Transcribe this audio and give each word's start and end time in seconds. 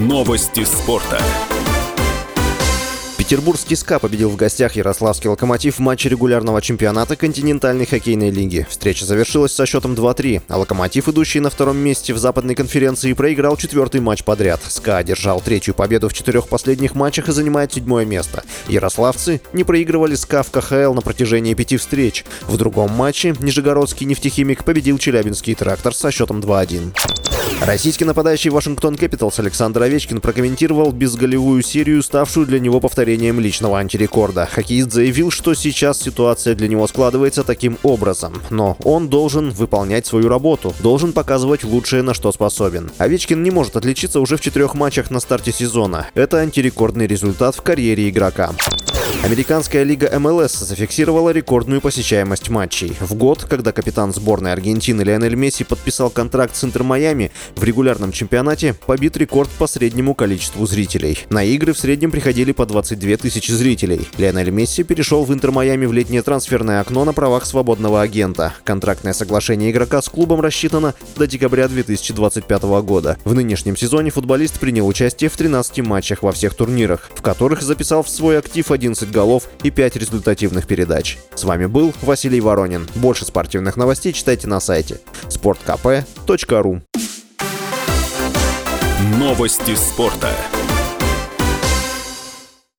Новости 0.00 0.64
спорта. 0.64 1.20
Петербургский 3.18 3.76
СКА 3.76 3.98
победил 3.98 4.30
в 4.30 4.36
гостях 4.36 4.74
Ярославский 4.76 5.28
«Локомотив» 5.28 5.76
в 5.76 5.80
матче 5.80 6.08
регулярного 6.08 6.62
чемпионата 6.62 7.16
континентальной 7.16 7.84
хоккейной 7.84 8.30
лиги. 8.30 8.66
Встреча 8.70 9.04
завершилась 9.04 9.52
со 9.52 9.66
счетом 9.66 9.92
2-3, 9.92 10.40
а 10.48 10.56
«Локомотив», 10.56 11.10
идущий 11.10 11.40
на 11.40 11.50
втором 11.50 11.76
месте 11.76 12.14
в 12.14 12.18
западной 12.18 12.54
конференции, 12.54 13.12
проиграл 13.12 13.58
четвертый 13.58 14.00
матч 14.00 14.24
подряд. 14.24 14.62
СКА 14.66 14.96
одержал 14.96 15.42
третью 15.42 15.74
победу 15.74 16.08
в 16.08 16.14
четырех 16.14 16.48
последних 16.48 16.94
матчах 16.94 17.28
и 17.28 17.32
занимает 17.32 17.74
седьмое 17.74 18.06
место. 18.06 18.42
Ярославцы 18.68 19.42
не 19.52 19.64
проигрывали 19.64 20.14
СКА 20.14 20.42
в 20.42 20.50
КХЛ 20.50 20.94
на 20.94 21.02
протяжении 21.02 21.52
пяти 21.52 21.76
встреч. 21.76 22.24
В 22.48 22.56
другом 22.56 22.90
матче 22.92 23.36
Нижегородский 23.38 24.06
нефтехимик 24.06 24.64
победил 24.64 24.96
Челябинский 24.96 25.54
трактор 25.54 25.94
со 25.94 26.10
счетом 26.10 26.40
2-1. 26.40 27.19
Российский 27.60 28.06
нападающий 28.06 28.50
Вашингтон 28.50 28.96
Кэпиталс 28.96 29.38
Александр 29.38 29.82
Овечкин 29.82 30.22
прокомментировал 30.22 30.92
безголевую 30.92 31.62
серию, 31.62 32.02
ставшую 32.02 32.46
для 32.46 32.58
него 32.58 32.80
повторением 32.80 33.38
личного 33.38 33.78
антирекорда. 33.78 34.48
Хоккеист 34.50 34.90
заявил, 34.90 35.30
что 35.30 35.52
сейчас 35.52 36.00
ситуация 36.00 36.54
для 36.54 36.68
него 36.68 36.86
складывается 36.86 37.44
таким 37.44 37.76
образом, 37.82 38.40
но 38.48 38.78
он 38.82 39.08
должен 39.08 39.50
выполнять 39.50 40.06
свою 40.06 40.28
работу, 40.28 40.74
должен 40.80 41.12
показывать 41.12 41.62
лучшее, 41.62 42.02
на 42.02 42.14
что 42.14 42.32
способен. 42.32 42.90
Овечкин 42.96 43.42
не 43.42 43.50
может 43.50 43.76
отличиться 43.76 44.20
уже 44.20 44.38
в 44.38 44.40
четырех 44.40 44.74
матчах 44.74 45.10
на 45.10 45.20
старте 45.20 45.52
сезона. 45.52 46.08
Это 46.14 46.38
антирекордный 46.38 47.06
результат 47.06 47.54
в 47.54 47.60
карьере 47.60 48.08
игрока. 48.08 48.52
Американская 49.22 49.82
лига 49.82 50.18
МЛС 50.18 50.60
зафиксировала 50.60 51.28
рекордную 51.28 51.82
посещаемость 51.82 52.48
матчей. 52.48 52.96
В 53.00 53.14
год, 53.14 53.44
когда 53.44 53.70
капитан 53.70 54.14
сборной 54.14 54.50
Аргентины 54.54 55.02
Лионель 55.02 55.34
Месси 55.34 55.62
подписал 55.62 56.08
контракт 56.08 56.56
с 56.56 56.64
Интер 56.64 56.84
Майами, 56.84 57.30
в 57.54 57.62
регулярном 57.62 58.12
чемпионате 58.12 58.74
побит 58.86 59.18
рекорд 59.18 59.50
по 59.50 59.66
среднему 59.66 60.14
количеству 60.14 60.64
зрителей. 60.64 61.18
На 61.28 61.44
игры 61.44 61.74
в 61.74 61.78
среднем 61.78 62.10
приходили 62.10 62.52
по 62.52 62.64
22 62.64 63.18
тысячи 63.18 63.52
зрителей. 63.52 64.08
Лионель 64.16 64.50
Месси 64.50 64.84
перешел 64.84 65.24
в 65.24 65.34
Интер 65.34 65.50
Майами 65.50 65.84
в 65.84 65.92
летнее 65.92 66.22
трансферное 66.22 66.80
окно 66.80 67.04
на 67.04 67.12
правах 67.12 67.44
свободного 67.44 68.00
агента. 68.00 68.54
Контрактное 68.64 69.12
соглашение 69.12 69.70
игрока 69.70 70.00
с 70.00 70.08
клубом 70.08 70.40
рассчитано 70.40 70.94
до 71.16 71.26
декабря 71.26 71.68
2025 71.68 72.62
года. 72.62 73.18
В 73.24 73.34
нынешнем 73.34 73.76
сезоне 73.76 74.10
футболист 74.10 74.58
принял 74.58 74.88
участие 74.88 75.28
в 75.28 75.36
13 75.36 75.80
матчах 75.80 76.22
во 76.22 76.32
всех 76.32 76.54
турнирах, 76.54 77.10
в 77.14 77.20
которых 77.20 77.60
записал 77.60 78.02
в 78.02 78.08
свой 78.08 78.38
актив 78.38 78.70
11 78.70 79.09
голов 79.10 79.48
и 79.62 79.70
5 79.70 79.96
результативных 79.96 80.66
передач. 80.66 81.18
С 81.34 81.44
вами 81.44 81.66
был 81.66 81.92
Василий 82.02 82.40
Воронин. 82.40 82.88
Больше 82.94 83.24
спортивных 83.24 83.76
новостей 83.76 84.12
читайте 84.12 84.46
на 84.46 84.60
сайте 84.60 85.00
sportkp.ru 85.28 86.82
Новости 89.18 89.74
спорта. 89.74 90.30